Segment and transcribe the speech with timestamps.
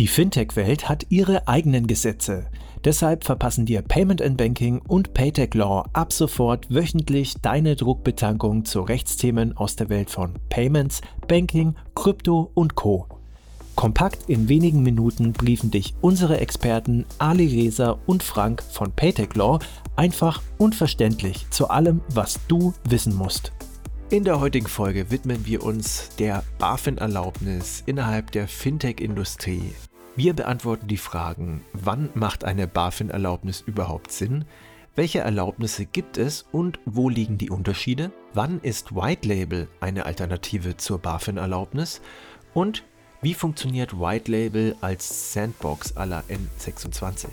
[0.00, 2.46] Die Fintech-Welt hat ihre eigenen Gesetze.
[2.86, 8.80] Deshalb verpassen dir Payment and Banking und Paytech Law ab sofort wöchentlich deine Druckbetankung zu
[8.80, 13.08] Rechtsthemen aus der Welt von Payments, Banking, Krypto und Co.
[13.74, 19.58] Kompakt in wenigen Minuten briefen dich unsere Experten Ali Reza und Frank von Paytech Law
[19.96, 23.52] einfach und verständlich zu allem, was du wissen musst.
[24.08, 29.74] In der heutigen Folge widmen wir uns der BaFin-Erlaubnis innerhalb der Fintech-Industrie.
[30.22, 34.44] Wir beantworten die Fragen, wann macht eine BaFin-Erlaubnis überhaupt Sinn?
[34.94, 38.12] Welche Erlaubnisse gibt es und wo liegen die Unterschiede?
[38.34, 42.02] Wann ist White Label eine Alternative zur BaFin-Erlaubnis?
[42.52, 42.84] Und
[43.22, 47.28] wie funktioniert White Label als Sandbox aller N26?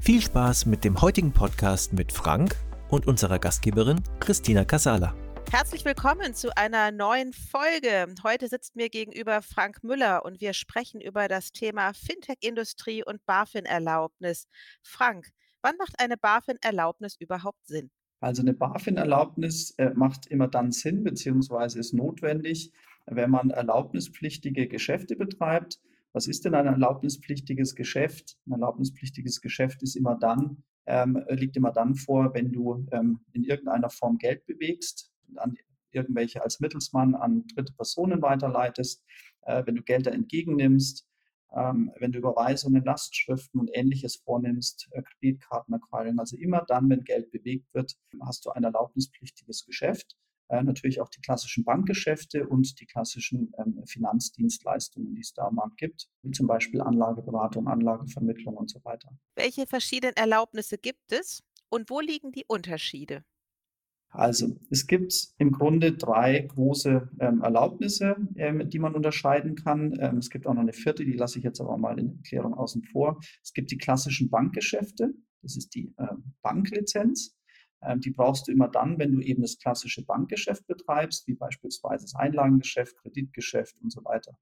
[0.00, 2.56] Viel Spaß mit dem heutigen Podcast mit Frank
[2.88, 5.14] und unserer Gastgeberin Christina Casala.
[5.52, 8.06] Herzlich willkommen zu einer neuen Folge.
[8.22, 14.48] Heute sitzt mir gegenüber Frank Müller und wir sprechen über das Thema Fintech-Industrie und BaFin-Erlaubnis.
[14.82, 15.28] Frank,
[15.60, 17.90] wann macht eine BaFin-Erlaubnis überhaupt Sinn?
[18.20, 22.72] Also eine BaFin-Erlaubnis äh, macht immer dann Sinn, beziehungsweise ist notwendig,
[23.04, 25.82] wenn man erlaubnispflichtige Geschäfte betreibt.
[26.14, 28.38] Was ist denn ein erlaubnispflichtiges Geschäft?
[28.46, 33.44] Ein erlaubnispflichtiges Geschäft ist immer dann, ähm, liegt immer dann vor, wenn du ähm, in
[33.44, 35.56] irgendeiner Form Geld bewegst an
[35.90, 39.04] irgendwelche als Mittelsmann an dritte Personen weiterleitest,
[39.42, 41.06] äh, wenn du Gelder entgegennimmst,
[41.54, 47.30] ähm, wenn du Überweisungen, Lastschriften und ähnliches vornimmst, äh, Kreditkartenacquiring, also immer dann, wenn Geld
[47.30, 50.16] bewegt wird, hast du ein erlaubnispflichtiges Geschäft.
[50.48, 55.54] Äh, natürlich auch die klassischen Bankgeschäfte und die klassischen ähm, Finanzdienstleistungen, die es da am
[55.54, 59.08] Markt gibt, wie zum Beispiel Anlageberatung, Anlagevermittlung und so weiter.
[59.34, 63.24] Welche verschiedenen Erlaubnisse gibt es und wo liegen die Unterschiede?
[64.12, 69.98] Also es gibt im Grunde drei große ähm, Erlaubnisse, ähm, die man unterscheiden kann.
[70.00, 72.16] Ähm, es gibt auch noch eine vierte, die lasse ich jetzt aber mal in der
[72.16, 73.20] Erklärung außen vor.
[73.42, 77.34] Es gibt die klassischen Bankgeschäfte, das ist die ähm, Banklizenz.
[77.82, 82.04] Ähm, die brauchst du immer dann, wenn du eben das klassische Bankgeschäft betreibst, wie beispielsweise
[82.04, 84.36] das Einlagengeschäft, Kreditgeschäft und so weiter.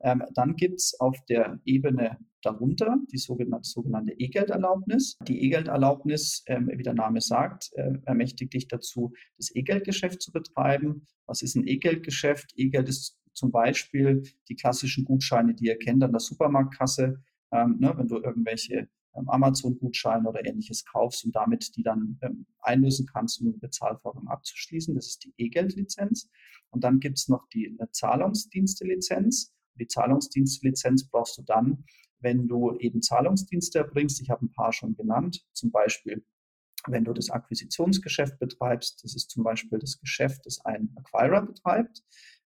[0.00, 5.16] Ähm, dann gibt es auf der Ebene darunter die sogenannte, sogenannte E-Gelderlaubnis.
[5.26, 11.06] Die E-Gelderlaubnis, ähm, wie der Name sagt, äh, ermächtigt dich dazu, das E-Geldgeschäft zu betreiben.
[11.26, 12.52] Was ist ein E-Geldgeschäft?
[12.56, 17.22] E-Geld ist zum Beispiel die klassischen Gutscheine, die ihr kennt an der Supermarktkasse.
[17.52, 22.46] Ähm, ne, wenn du irgendwelche ähm, Amazon-Gutscheine oder ähnliches kaufst und damit die dann ähm,
[22.60, 24.94] einlösen kannst, um eine Bezahlvorgang abzuschließen.
[24.94, 26.30] Das ist die E-Geld-Lizenz.
[26.70, 29.54] Und dann gibt es noch die äh, Zahlungsdienste-Lizenz.
[29.78, 31.84] Die Zahlungsdienstlizenz brauchst du dann,
[32.20, 34.20] wenn du eben Zahlungsdienste erbringst.
[34.20, 36.24] Ich habe ein paar schon genannt, zum Beispiel
[36.88, 42.02] wenn du das Akquisitionsgeschäft betreibst, das ist zum Beispiel das Geschäft, das ein Acquirer betreibt.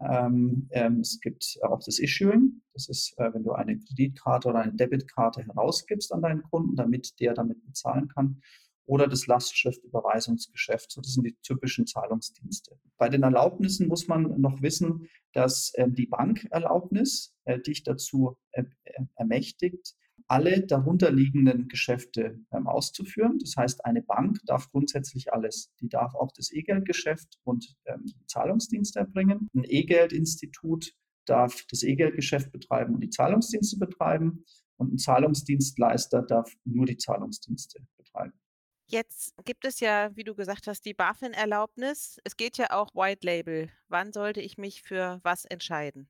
[0.00, 2.62] Ähm, ähm, es gibt auch das Issuing.
[2.72, 7.18] Das ist, äh, wenn du eine Kreditkarte oder eine Debitkarte herausgibst an deinen Kunden, damit
[7.20, 8.40] der damit bezahlen kann
[8.90, 10.90] oder das Lastschriftüberweisungsgeschäft.
[10.90, 12.76] So, das sind die typischen Zahlungsdienste.
[12.98, 18.64] Bei den Erlaubnissen muss man noch wissen, dass äh, die Bankerlaubnis äh, dich dazu äh,
[19.14, 19.94] ermächtigt,
[20.26, 23.38] alle darunterliegenden Geschäfte ähm, auszuführen.
[23.38, 25.72] Das heißt, eine Bank darf grundsätzlich alles.
[25.80, 29.50] Die darf auch das E-Geldgeschäft und ähm, Zahlungsdienste erbringen.
[29.54, 30.94] Ein E-Geldinstitut
[31.26, 34.44] darf das E-Geldgeschäft betreiben und die Zahlungsdienste betreiben.
[34.78, 37.86] Und ein Zahlungsdienstleister darf nur die Zahlungsdienste.
[38.90, 42.18] Jetzt gibt es ja, wie du gesagt hast, die BaFin-Erlaubnis.
[42.24, 43.68] Es geht ja auch White Label.
[43.88, 46.08] Wann sollte ich mich für was entscheiden?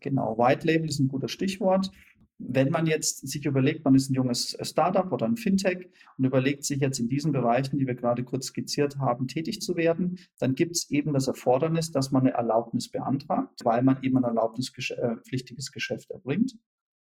[0.00, 1.92] Genau, White Label ist ein gutes Stichwort.
[2.38, 5.88] Wenn man jetzt sich überlegt, man ist ein junges Startup oder ein Fintech
[6.18, 9.76] und überlegt sich jetzt in diesen Bereichen, die wir gerade kurz skizziert haben, tätig zu
[9.76, 14.16] werden, dann gibt es eben das Erfordernis, dass man eine Erlaubnis beantragt, weil man eben
[14.18, 16.58] ein erlaubnispflichtiges Geschäft erbringt.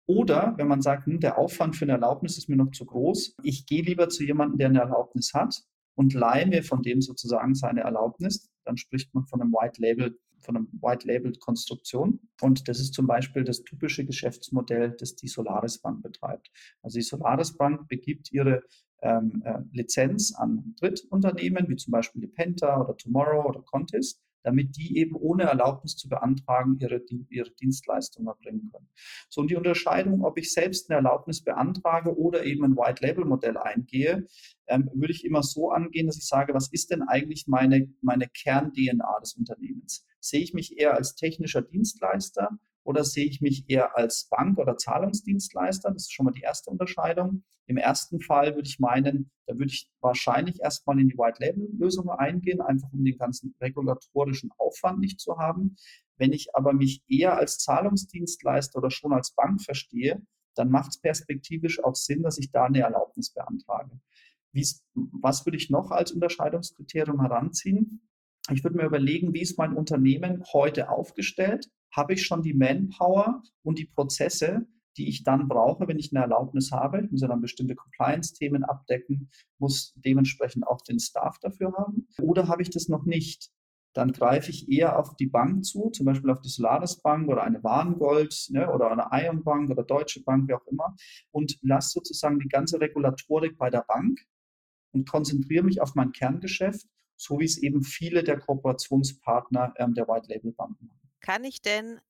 [0.06, 3.37] Oder wenn man sagt, hm, der Aufwand für eine Erlaubnis ist mir noch zu groß,
[3.42, 5.62] ich gehe lieber zu jemandem, der eine Erlaubnis hat
[5.94, 10.19] und leihe mir von dem sozusagen seine Erlaubnis, dann spricht man von einem White Label,
[10.41, 12.20] von einem White Label Konstruktion.
[12.42, 16.50] Und das ist zum Beispiel das typische Geschäftsmodell, das die Solaris Bank betreibt.
[16.83, 18.62] Also die Solaris Bank begibt ihre
[19.00, 24.77] ähm, äh, Lizenz an Drittunternehmen, wie zum Beispiel die Penta oder Tomorrow oder Contest damit
[24.77, 28.89] die eben ohne Erlaubnis zu beantragen ihre, ihre Dienstleistung erbringen können.
[29.29, 34.27] So, und die Unterscheidung, ob ich selbst eine Erlaubnis beantrage oder eben ein White-Label-Modell eingehe,
[34.69, 38.29] ähm, würde ich immer so angehen, dass ich sage, was ist denn eigentlich meine, meine
[38.29, 40.07] Kern-DNA des Unternehmens?
[40.21, 44.77] Sehe ich mich eher als technischer Dienstleister oder sehe ich mich eher als Bank- oder
[44.77, 45.91] Zahlungsdienstleister?
[45.91, 47.42] Das ist schon mal die erste Unterscheidung.
[47.66, 52.60] Im ersten Fall würde ich meinen, da würde ich wahrscheinlich erstmal in die White-Label-Lösung eingehen,
[52.60, 55.77] einfach um den ganzen regulatorischen Aufwand nicht zu haben.
[56.19, 60.22] Wenn ich aber mich eher als Zahlungsdienstleister oder schon als Bank verstehe,
[60.54, 63.98] dann macht es perspektivisch auch Sinn, dass ich da eine Erlaubnis beantrage.
[64.53, 68.09] Wie's, was würde ich noch als Unterscheidungskriterium heranziehen?
[68.53, 71.71] Ich würde mir überlegen, wie ist mein Unternehmen heute aufgestellt?
[71.95, 76.23] Habe ich schon die Manpower und die Prozesse, die ich dann brauche, wenn ich eine
[76.23, 77.03] Erlaubnis habe?
[77.05, 82.09] Ich muss ja dann bestimmte Compliance-Themen abdecken, muss dementsprechend auch den Staff dafür haben.
[82.21, 83.51] Oder habe ich das noch nicht?
[83.93, 87.45] Dann greife ich eher auf die Bank zu, zum Beispiel auf die Solaris Bank oder
[87.45, 90.97] eine Warengold ne, oder eine Ion Bank oder Deutsche Bank, wie auch immer,
[91.31, 94.21] und lasse sozusagen die ganze Regulatorik bei der Bank
[94.93, 96.87] und konzentriere mich auf mein Kerngeschäft,
[97.17, 101.03] so wie es eben viele der Kooperationspartner ähm, der White Label Banken machen.
[101.24, 102.00] Kann ich denn,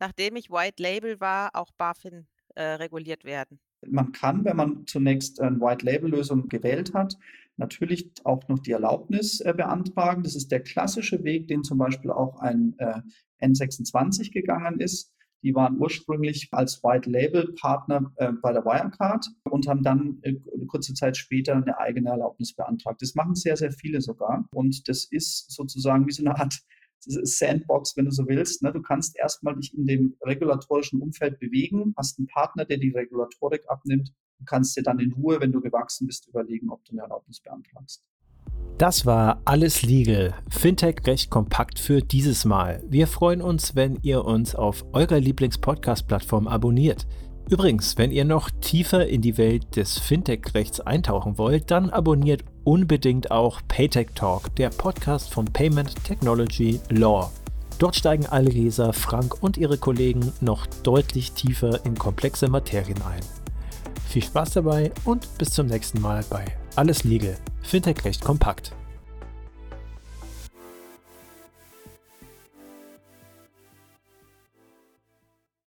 [0.00, 2.26] nachdem ich White Label war, auch BaFin
[2.56, 3.60] äh, reguliert werden?
[3.86, 7.16] Man kann, wenn man zunächst eine White-Label-Lösung gewählt hat,
[7.56, 10.24] natürlich auch noch die Erlaubnis äh, beantragen.
[10.24, 13.00] Das ist der klassische Weg, den zum Beispiel auch ein äh,
[13.40, 15.14] N26 gegangen ist.
[15.44, 20.34] Die waren ursprünglich als White-Label-Partner äh, bei der Wirecard und haben dann äh,
[20.66, 23.02] kurze Zeit später eine eigene Erlaubnis beantragt.
[23.02, 24.48] Das machen sehr, sehr viele sogar.
[24.52, 26.58] Und das ist sozusagen wie so eine Art
[27.00, 28.62] Sandbox, wenn du so willst.
[28.62, 28.72] Ne?
[28.72, 33.64] Du kannst erstmal dich in dem regulatorischen Umfeld bewegen, hast einen Partner, der die Regulatorik
[33.68, 37.02] abnimmt und kannst dir dann in Ruhe, wenn du gewachsen bist, überlegen, ob du eine
[37.02, 38.04] Erlaubnis beantragst.
[38.78, 40.34] Das war alles legal.
[40.50, 42.82] Fintech recht kompakt für dieses Mal.
[42.88, 47.06] Wir freuen uns, wenn ihr uns auf eurer Lieblings-Podcast-Plattform abonniert.
[47.50, 53.30] Übrigens, wenn ihr noch tiefer in die Welt des Fintech-Rechts eintauchen wollt, dann abonniert unbedingt
[53.30, 57.32] auch Paytech Talk, der Podcast von Payment Technology Law.
[57.78, 63.22] Dort steigen Leser, Frank und ihre Kollegen noch deutlich tiefer in komplexe Materien ein.
[64.06, 66.44] Viel Spaß dabei und bis zum nächsten Mal bei
[66.76, 68.74] Alles Legal, Fintech recht kompakt.